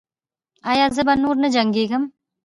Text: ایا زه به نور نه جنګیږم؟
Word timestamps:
ایا 0.69 0.85
زه 0.95 1.01
به 1.07 1.13
نور 1.23 1.35
نه 1.43 1.47
جنګیږم؟ 1.55 2.03